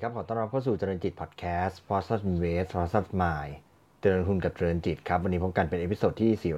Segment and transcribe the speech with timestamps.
[0.00, 3.52] ดีครับ ขอต้อนรับเข้าสู่เจริญจิตพอดแคสต์ p o s t Invest p o s t Mind
[4.00, 6.54] เจริญทุนกับเจริญจิตครับ วันนี้พบกันเป็น episode ที่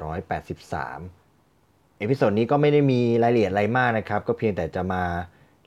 [1.12, 5.02] 483 episode นี้ก็ไม่ได้มีรายละเอียดอะไรมากนะครับ ก็เพียงแต่จะมา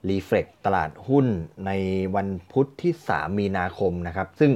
[0.09, 1.25] reflect ตลาดหุ้น
[1.65, 1.71] ใน
[2.15, 4.51] วันพุธที่ 3 มีนาคมนะครับ ซึ่ง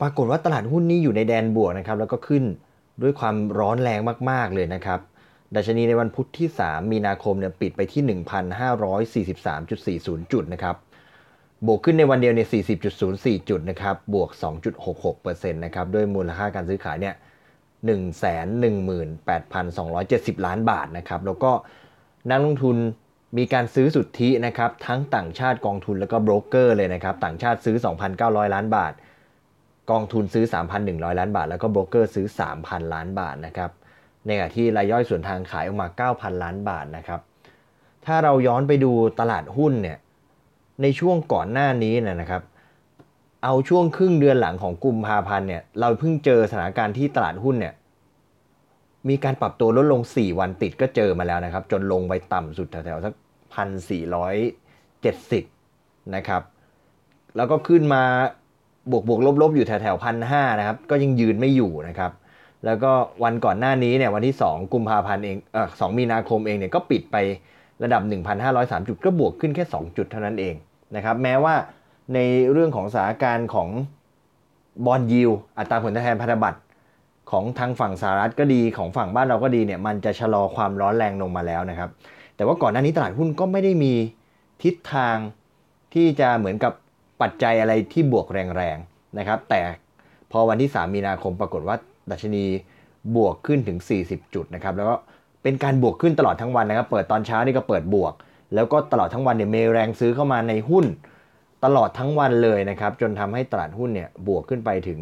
[0.00, 2.44] ปรากฏว่าตลาดหุ้นนี้อยู่ในแดนบวกนะครับ แล้วก็ขึ้น
[3.02, 5.00] ด้วยความร้อนแรงมาก ๆ เลยนะครับ
[5.54, 8.02] ดัชนีในวันพุธที่ 3 มีนาคมเนี่ยปิดไปที่
[10.04, 10.76] 1,543.40 จุดนะครับ
[11.66, 12.48] บวกขึ้นในวันเดียวเนี่ย
[12.98, 14.30] 40.04 จุดนะครับ บวก
[14.92, 17.14] 2.66%นะครับ ด้วยมูลค่าการซื้อขายเนี่ย
[19.14, 21.52] 118,270 ล้านบาทนะครับ แล้วก็
[22.30, 22.76] นักลงทุน
[23.38, 27.76] มีการซื้อสุทธินะครับ ทั้งต่างชาติกองทุนแล้วก็โบรกเกอร์เลยนะครับ ต่างชาติซื้อ
[28.14, 28.92] 2,900 ล้านบาท
[29.90, 30.44] กองทุนซื้อ
[30.82, 32.26] 3,100 ล้านบาท แล้วก็โบรกเกอร์ซื้อ
[32.60, 33.70] 3,000 ล้านบาทนะครับ
[34.26, 37.20] ในขณะที่รายย่อยส่วนทางขายออกมา 9,000 ล้านบาทนะครับ
[38.06, 39.98] ถ้าเราย้อนไปดูตลาดหุ้นเนี่ย
[40.82, 42.42] ในช่วงก่อนหน้านี้นะครับ
[43.44, 47.74] เอาช่วงครึ่งเดือนหลังของกุมภาพันธ์เนี่ยเราเพิ่งเจอสถานการณ์ที่ตลาดหุ้นเนี่ย
[49.08, 53.14] มีการปรับตัวลดลง 4 วันติดก็เจอมาแล้วนะครับ จนลงไปต่ำสุดแถวๆสัก
[53.54, 54.34] พันสี่ร้อย
[55.02, 55.44] เจ็ดสิบ
[56.14, 56.42] นะครับ
[57.36, 58.02] แล้วก็ขึ้นมา
[58.90, 62.12] บวกบวกลบลบอยู่แถวๆพันห้านะครับ ก็ยังยืนไม่อยู่นะครับ
[62.64, 62.92] แล้วก็
[63.24, 67.16] วันก่อนหน้านี้เนี่ยวันที่ 2 กุมภาพันธ์เองเออสมีนาคมเองเนี่ยก็ปิดไป
[67.84, 68.02] ระดับ
[68.44, 70.54] 1,503 จุดก็บวกขึ้นแค่ 2 จุดเท่านั้นเอง
[70.96, 71.54] นะครับแม้ว่า
[72.14, 72.18] ใน
[72.52, 73.68] เรื่องของสถานการณ์ของ
[74.86, 76.60] บอลยิวอัตราผลตอบแทนพันธบัตร
[77.30, 81.90] ของทางฝั่งสหรัฐก็ดีของฝั่งบ้านเราก็ดีเนี่ยมันจะชะลอความร้อนแรงลงมาแล้วนะครับ
[82.36, 83.92] แต่ว่าก่อนหน้านี้ตลาดหุ้นก็ไม่ได้มี
[84.62, 85.16] ทิศทาง
[85.94, 86.72] ที่จะเหมือนกับ
[87.22, 89.60] ปัจจัยอะไรที่บวกแรงๆนะครับ แต่
[90.30, 91.76] พอวันที่ 3 มีนาคมปรากฏว่า
[92.10, 92.44] ดัชนี
[93.16, 94.96] บวกขึ้นถึง 40 จุดนะครับ แล้วก็
[95.44, 98.12] เป็นการบวกขึ้นตลอดทั้งวันนะครับ เปิดตอนเช้านี่ก็เปิดบวก
[98.54, 100.84] แล้วก็ตลอดทั้งวันเนี่ยมีแรงซื้อเข้ามาในหุ้น
[101.64, 105.00] ตลอดทั้งวันเลยนะครับ จนทำให้ตลาดหุ้นเนี่ยบวกขึ้นไปถึง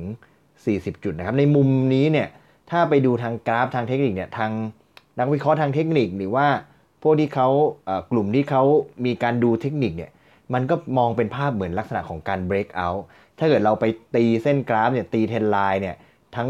[0.53, 2.28] 40 จุดนะครับ ในมุมนี้เนี่ย
[2.70, 4.50] ถ้าไปดูทางกราฟทางเทคนิคเนี่ยทาง
[5.19, 6.47] นักวิเคราะห์ทางเทคนิคหรือว่า
[7.03, 7.48] พวกที่เขา
[8.10, 8.62] กลุ่มที่เขา
[9.06, 10.10] มีการดูเทคนิคเนี่ย
[10.54, 13.03] มันก็มองเป็นภาพเหมือนลักษณะของการ break out
[13.38, 15.97] ถ้าเกิดเราไปตีเส้นกราฟเนี่ยตีเทนไลน์เนี่ย
[16.37, 16.48] ทั้ง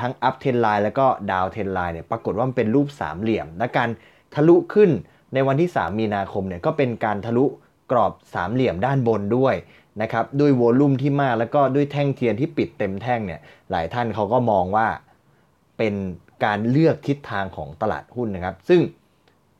[0.00, 3.88] ทั้ง up 10 line แล้วก็ down 10 line เนี่ยปรากฏว่ามันเป็นรูปสามเหลี่ยม และการ
[4.34, 4.90] ทะลุขึ้น
[5.34, 7.44] ในวันที่ 3 มีนาคมเนี่ยก็เป็นการทะลุ
[7.90, 9.54] กรอบสามเหลี่ยมด้านบนด้วย
[10.02, 13.40] นะครับด้วยโวลุ่มที่มากแล้วก็ด้วยแท่งเทียนที่ปิดเต็มแท่งเนี่ย
[13.70, 14.86] หลายท่านเขาก็มองว่า
[15.78, 15.94] เป็น
[16.44, 18.80] การเลือกทิศทางของตลาดหุ้นนะครับ ซึ่ง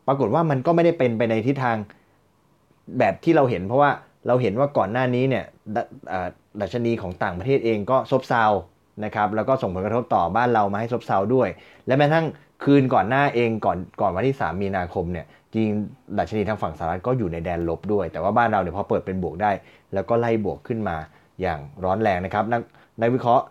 [0.06, 1.76] ปรากฏว่ามันก็ไม่ได้เป็นไปในทิศทาง
[2.98, 3.90] แบบที่เราเห็น เพราะว่า
[4.26, 5.44] เราเห็นว่าก่อนหน้านี้เนี่ย
[6.60, 8.44] ดัชนีของต่างประเทศเองก็ซบเซา
[9.04, 11.48] นะครับแล้วก็ส่งผลกระทบต่อบ้านเรามาให้ซบเซาด้วย
[11.86, 12.26] และแม้ทั้ง
[12.64, 15.68] คืนก่อนหน้าเองก่อนก่อนวันที่ 3 มีนาคมเนี่ยจริง
[16.18, 19.50] ดัชนีทางฝั่งสหรัฐก็อยู่ในแดนลบด้วย แต่ว่าบ้านเราเนี่ยพอเปิดเป็นบวกได้
[19.94, 20.96] แล้วก็ไล่บวกขึ้นมา
[21.40, 22.60] อย่างร้อนแรงนะครับ นัก
[23.00, 23.44] นักวิเคราะห์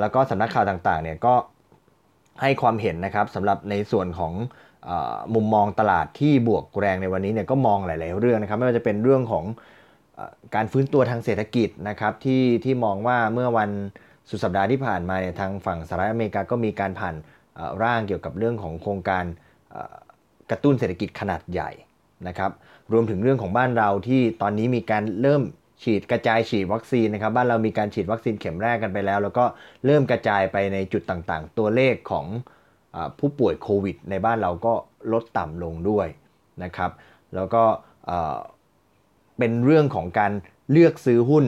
[0.00, 1.34] แล้วก็สำนักข่าวต่างๆเนี่ยก็
[2.42, 4.32] ให้ความเห็นนะครับสำหรับในส่วนของ
[5.34, 9.44] มุมมองตลาดที่บวกแรงในวันนี้เนี่ยก็มองหลาย ๆ เรื่องนะครับ ไม่ว่าจะเป็นเรื่องของ
[10.54, 13.70] การฟื้นตัวทางเศรษฐกิจนะครับที่ที่มองว่าเมื่อวัน
[14.28, 17.14] สุดสัปดาห์ที่ผ่านมาเนี่ยทางฝั่งสหรัฐอเมริกาก็มีการผ่าน
[17.82, 19.24] ร่างเกี่ยวกับเรื่องของโครงการ
[20.50, 21.70] กระตุ้นเศรษฐกิจขนาดใหญ่
[22.28, 22.50] นะครับ
[22.92, 25.42] รวมถึงเรื่องของบ้านเราที่ตอนนี้มีการเริ่ม
[25.82, 29.44] ฉีดกระจายฉีดวัคซีนนะครับ บ้านเรามีการฉีดวัคซีนเข็มแรกกันไปแล้ว แล้วก็
[29.86, 32.26] เริ่มกระจายไปในจุดต่างๆ ตัวเลขของ
[33.18, 34.74] ผู้ป่วยโควิด ในบ้านเราก็
[35.12, 36.08] ลดต่ำลงด้วย
[36.64, 36.90] นะครับ
[37.34, 37.64] แล้วก็
[39.38, 40.32] เป็นเรื่องของการ
[40.70, 41.44] เลือกซื้อหุ้น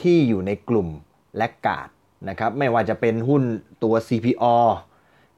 [0.00, 0.88] ที่อยู่ในกลุ่ม
[1.36, 1.88] และกาด
[2.28, 3.42] นะครับไม่ว่าจะเป็นหุ้น
[3.82, 4.56] ตัว CPO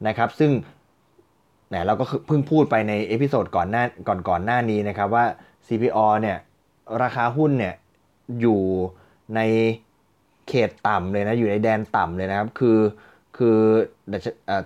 [0.06, 0.52] นะครับซึ่ง
[1.70, 5.24] เนี่ยเราก็เพิ่งพูดไปในเอพิโซดก่อนหน้าก่อนก่อนหน้านี้นะครับว่า
[5.66, 6.36] CPO เนี่ย
[7.02, 7.74] ราคาหุ้นเนี่ย
[8.40, 8.60] อยู่
[9.36, 9.40] ใน
[10.48, 12.78] เขตต่ำเลยนะอยู่ในแดนต่ำเลยนะครับคือ
[13.36, 13.58] คือ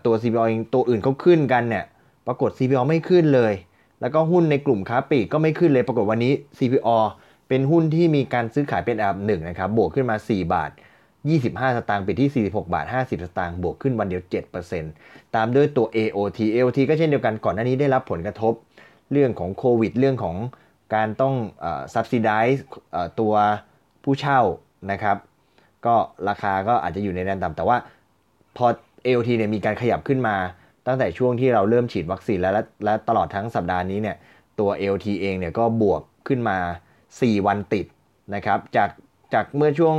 [0.05, 1.85] ตัว CPO เองตัวอื่นเขาขึ้นกันเนี่ย
[2.26, 3.55] ปรากฏ CPO ไม่ขึ้นเลย
[4.00, 6.99] แล้วก็หุ้นในกลุ่มค้าปลีกก็ไม่ขึ้นเลยปรากฏวันนี้ CPO
[7.49, 10.70] เป็นหุ้นที่มีการซื้อขายเป็นอันดับหนึ่งนะครับบวกขึ้นมา 4 บาท
[11.30, 14.22] 25 สตางค์ปิดที่ 46 บาท 50 สตางค์บวกขึ้นวันเดียว
[14.78, 18.54] 7%ตามด้วยตัว AOT AOT ก็เช่นเดียวกันก่อนหน้านี้ได้รับผลกระทบ
[19.12, 20.36] เรื่องของโควิด เรื่องของ
[20.94, 21.34] การต้อง
[21.94, 22.60] subsidize
[23.20, 23.34] ตัว
[24.02, 24.40] ผู้เช่า
[24.90, 25.16] นะครับ
[25.86, 25.94] ก็
[26.28, 27.76] ราคาก็อาจจะอยู่ในแดนต่ำแต่ว่า
[28.56, 28.66] พอ
[29.06, 30.36] AOT เนี่ยมีการขยับขึ้นมา
[30.86, 32.54] ตั้งแต่ช่วงที่เราเริ่มฉีดวัคซีนแล้ว
[32.84, 34.16] และตลอดทั้งสัปดาห์นี้เนี่ย
[34.60, 36.58] ตัว AOT เองเนี่ยก็บวกขึ้นมา
[37.02, 37.86] 4 วันติด
[38.34, 38.90] นะครับจาก
[39.34, 39.96] จากเมื่อช่วง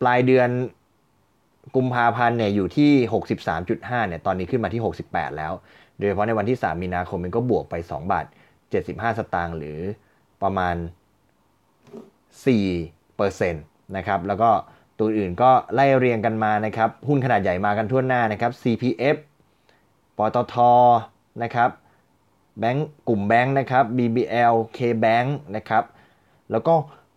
[0.00, 0.48] ปลายเดือน
[1.76, 2.90] กุมภาพันธ์เนี่ยอยู่ที่
[3.50, 5.52] 63.5เนี่ยตอนนี้ขึ้นมาที่ 68 แล้ว
[5.98, 8.26] โดยเฉพาะในวันที่ 3 มีนาคมมันก็บวกไป 2 บาท
[8.72, 9.78] 75 สตางค์หรือ
[10.42, 10.76] ประมาณ
[12.36, 14.50] 4%นะครับแล้วก็
[14.98, 19.16] ตัวอื่นก็ไล่เรียงกันมานะครับ หุ้นขนาดใหญ่มากันทั่วหน้านะครับ CPF
[20.18, 20.54] ปตท
[21.42, 21.70] นะครับ
[22.58, 25.84] แบงก์กลุ่มแบงก์นะครับ BBL KBank นะครับ
[26.50, 26.74] แล้วก็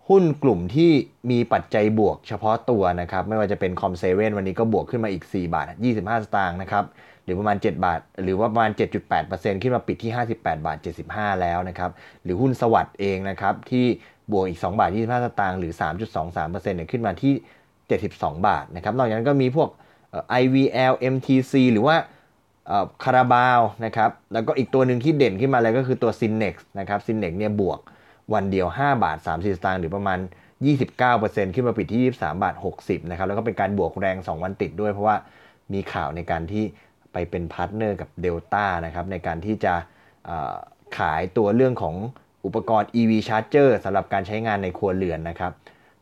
[0.10, 0.92] หุ้นกลุ่มที่
[1.31, 5.66] มีปัจจัยบวกเฉพาะตัวนะครับ ไม่ว่าจะเป็นคอมเซเว่นวันนี้ก็บวกขึ้นมาอีก 4 บาท
[6.00, 6.86] 25 สตางค์นะครับ
[7.24, 8.72] หรือประมาณ 7 บาท หรือว่าประมาณ
[9.16, 10.78] 7.8%ขึ้นมาปิดที่ 58 บาท
[11.10, 11.92] 75 แล้วนะครับ
[12.24, 13.86] หรือหุ้นสวัสด์เองนะครับ ที่
[14.31, 17.34] บวกอีก 2 บาท 25 สตางค์หรือ 3.23%เนี่ยขึ้นมาที่
[17.90, 19.69] 72 บาทนะครับ นอกจากนั้นก็มีพวก
[20.42, 21.96] IVL MTC หรือว่า
[23.04, 27.80] คาราบาวนะครับ แล้วก็อีกตัวหนึ่งที่เด่นขึ้นมาเลยก็คือตัว Synex นะครับ Synex เนี่ยบวก
[28.33, 30.19] วันเดียว 5 บาท30สตางค์หรือประมาณ
[30.88, 35.16] 29%ขึ้นมาปิดที่ 23 บาท 60 นะครับ แล้วก็เป็นการบวกแรง 2 วันติดด้วย เพราะว่า
[35.74, 36.63] มีข่าวในการที่
[37.13, 39.74] ไปเป็น partner กับเดลต้านะครับในการที่จะ
[40.98, 41.95] ขายตัวเรื่องของ
[42.45, 45.51] อุปกรณ์ EV Charger สำหรับการใช้งานในครัวเรือนนะครับ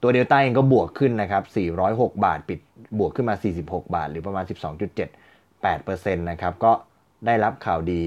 [0.02, 1.44] ตัวเดลต้าเองก็บวกขึ้นนะครับ
[1.84, 2.60] 406 บาท ปิด
[3.00, 4.46] บวกขึ้นมา 46 บาท หรือประมาณ
[5.30, 6.72] 12.78%นะครับก็
[7.26, 8.04] ได้รับข่าวดี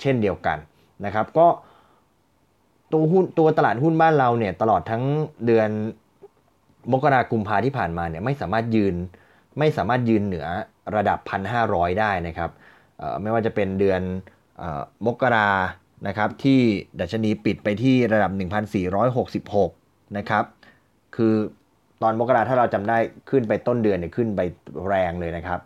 [0.00, 0.58] เช่นเดียวกัน
[1.04, 1.46] นะครับก็
[2.92, 5.02] ตัวหุ้นตัวตลาดหุ้นบ้านเราเนี่ยตลอดทั้ง
[5.46, 5.68] เดือน
[6.92, 8.94] มกราคมพาที่ผ่านมาเนี่ยไม่สามารถยืน
[9.58, 10.46] ไม่สามารถยืนเหนือ
[10.96, 11.18] ระดับ
[11.58, 12.50] 1,500 ได้นะครับ
[13.22, 14.00] ไม่ว่าจะเป็นเดือน
[15.06, 15.50] มกรา
[16.08, 16.60] นะครับที่
[17.00, 18.32] ดัชนีปิดไปที่ระดับ
[19.20, 20.44] 1,466 นะครับ
[21.16, 21.34] คือ
[22.02, 22.98] ตอนมกราถ้าเราจำได้
[23.30, 24.40] ขึ้นไปต้นเดือนเนี่ยขึ้นไป
[24.88, 25.60] แรงเลยนะครับ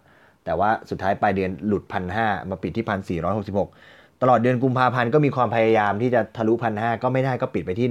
[0.45, 1.83] แต่ว่าสุดท้ายปลายเดือนหลุด
[2.17, 7.89] 1,500 มาปิดที่ 1,466 ตลอดเดือนกุมภาพันธ์ก็มีความพยายามที่จะทะลุพันห้าก็ไม่ได้ก็ปิดไปที่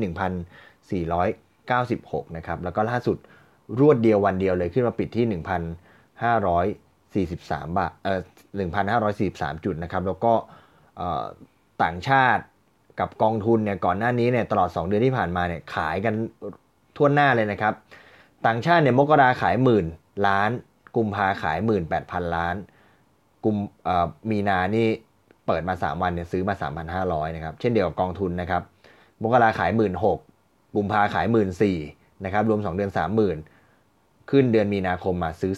[1.23, 3.17] 1,496 นะครับ แล้วก็ล่าสุด
[3.79, 5.25] รวดเดียววันเดียวเลยขึ้นมาปิดที่
[7.35, 8.19] 1,543 บาทเอ่อ
[8.93, 10.33] 1,543 จุดนะครับ แล้วก็
[11.83, 12.43] ต่างชาติ
[12.99, 16.13] กับกองทุนเนี่ยก่อนหน้านี้เนี่ยตลอด 2 เดือนที่ผ่านมาเนี่ยขายกัน
[16.95, 17.73] ทั่วหน้าเลยนะครับ
[18.45, 19.85] ต่างชาติเนี่ยมกราขายหมื่น
[20.27, 20.49] ล้าน
[20.95, 21.57] กุมภาขาย
[21.97, 22.55] 18,000ล้าน
[23.43, 23.57] กุม
[24.29, 24.87] มีนานี่
[25.47, 26.55] เปิดมา 3 วันเนี่ยซื้อมา
[27.05, 28.61] 3,500นะครับเช่นเดียวกับกองทุนนะครับ
[29.21, 29.93] มกราขาย 1 6ื่น
[30.75, 31.49] กุมภาขาย1 4ื่น
[32.25, 32.91] นะครับรวม 2 เดือน
[33.59, 35.53] 30,000 ขึ้นเดือนมีนาคมมาซื้อ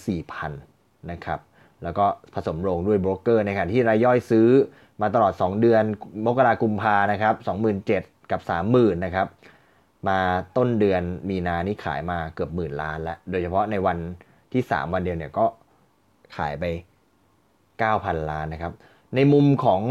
[0.52, 1.40] 4,000นะครับ
[1.84, 4.48] แล้วก็ผสมโรงด้วยโบรกเกอร์ในขณะที่รายย่อยซื้อ
[5.02, 5.84] มาตลอด 2 เดือน
[6.26, 7.34] มกรากุมภานะครับ
[7.84, 8.42] 27,000 กับ
[8.72, 9.28] 30,000นะครับ
[10.08, 10.20] มา
[10.58, 13.98] ต้นเดือนมีนานี่ขายมาเกือบหมื่นล้านแล้ว โดยเฉพาะในวัน
[14.54, 15.46] ที่ 3 วันเดียวเนี่ยก็
[16.38, 16.64] ขายไป
[17.82, 18.74] 9,000 ล้านนะครับ
[19.16, 19.82] ในมุมของ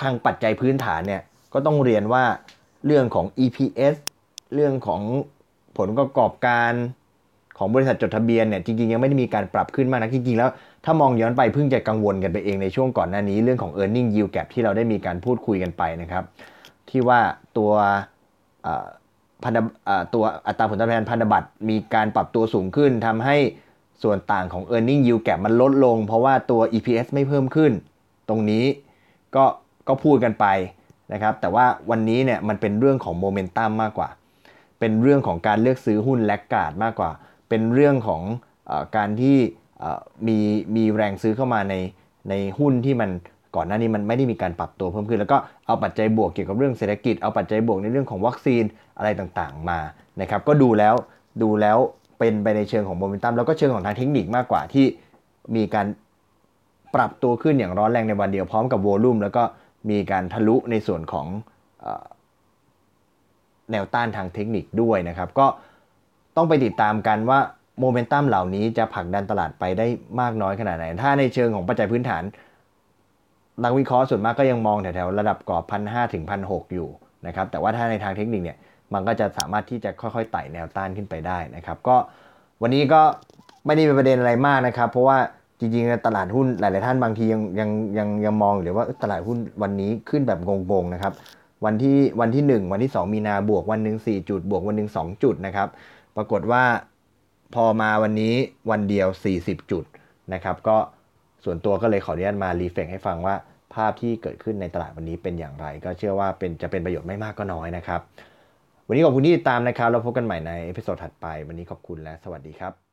[0.00, 1.22] ทางปัจจัยพื้นฐานเนี่ย
[1.52, 2.24] ก็ต้องเรียนว่า
[2.86, 3.96] เรื่องของ EPS
[4.54, 5.02] เรื่องของ
[5.78, 6.72] ผลประกอบการ
[7.58, 10.50] ของบริษัทจดทะเบียนเนี่ยจริงๆ ยังไม่ได้มีการปรับขึ้นมากนะจริงๆ แล้ว
[10.84, 16.24] ถ้ามองย้อนไปเพิ่งจะกังวลกันไปเองในช่วงก่อนหน้านี้ เรื่องของ e a r n i n g yield gap ที่เราได้มีการพูดคุยกันไปนะครับ
[16.90, 17.20] ที่ว่า
[17.56, 17.70] ตัว
[19.44, 19.58] พันธ
[20.14, 23.36] ตัวอัตราผลตอบแทนพันธบัตรมีการปรับตัวสูงขึ้นทำให้
[24.02, 27.72] ส่วนต่างของ e a r n i n g yield gap มันลดลง เพราะว่าตัว EPS ไม่เพิ่มขึ้น
[28.28, 28.64] ตรงนี้
[29.36, 29.44] ก็
[29.88, 30.46] ก็พูดกันไป
[31.12, 34.08] นะครับ แต่ว่าวันนี้เนี่ยมันเป็นเรื่องของโมเมนตัมมากกว่า
[34.78, 37.10] เป็นเรื่องของการเลือกซื้อหุ้นแลกกาดมากกว่า
[37.48, 38.22] เป็นเรื่องของ
[38.70, 39.36] อการที่
[40.26, 40.38] มี
[40.76, 41.74] มีแรงซื้อเข้ามาใน
[42.30, 43.10] ในหุ้นที่มัน
[43.56, 48.64] ก่อนหน้านี้มันไม่ได้มีการปรับตัวเพิ่มขึ้น แล้วก็เอาปัจจัยบวกเกี่ยวกับเรื่องเศรษฐกิจ เอาปัจจัยบวกในเรื่องของวัคซีน
[48.98, 49.78] อะไรต่างๆมา
[50.20, 50.94] นะครับ ก็ดูแล้ว
[51.42, 51.78] ดูแล้ว
[52.18, 54.86] เป็นไปในเชิงของโมเมนตัมแล้วก็เชิงของทางเทคนิคมากกว่าที่
[55.56, 55.86] มีการ
[56.94, 59.42] ปรับตัวขึ้นอย่างร้อนแรงในวันเดียวพร้อมกับ volume แล้วก็
[59.90, 61.26] มีการทะลุในส่วนของ
[63.70, 65.46] แนวต้านทางเทคนิคด้วยนะครับ ก็
[66.36, 67.38] ต้องไปติดตามกันว่า
[67.80, 69.86] โมเมนตัมเหล่านี้จะผลักดันตลาดไปได้
[70.20, 72.22] มากน้อยขนาดไหน ถ้าในเชิงของปัจจัยพื้นฐาน
[73.64, 76.88] นักวิเคราะห์ส่วนมากก็ยังมองแถวๆระดับกรอบพันห้าถึงพันหอยู่
[77.26, 78.58] นะครับ แต่ว่าถ้าในทางเทคนิคเนี่ย
[78.94, 81.96] มันก็จะสามารถที่จะค่อยๆไต่แนวต้านขึ้นไปได้นะครับ ก็
[82.62, 83.02] วันนี้ก็
[83.66, 85.18] ไม่ได้เป็นประเด็นอะไรมากนะครับ เพราะว่า
[85.58, 91.12] จริงๆตลาดหุ้นหลายๆท่านบางทียังยังยังยังมองหรือว่าตลาดหุ้นวันนี้ขึ้นแบบงงๆนะครับ
[91.64, 95.68] วันที่วันที่ 1 วันที่ 2 มีนาบวกวันหนึ่ง4จุดบวกวันหนึ่ง2จุดนะครับ
[96.16, 96.62] ปรากฏว่า
[97.54, 98.34] พอมาวันนี้
[98.70, 99.08] วันเดียว
[99.40, 99.84] 40 จุด
[100.32, 100.76] นะครับก็
[101.44, 103.34] ส่วนตัวก็เลยขออนุญาตมา reflect ให้ฟังว่า
[103.74, 108.00] ภาพที่เกิดขึ้นในตลาดวันนี้เป็นอย่างไร ก็เชื่อว่าเป็นจะเป็นประโยชน์ไม่มากก็น้อยนะครับ
[108.88, 112.87] วันนี้ขอบคุณที่ติดตามนะครับเราพบกันใหม่ใน episode ถัดไป วันนี้ขอบคุณและสวัสดีครับ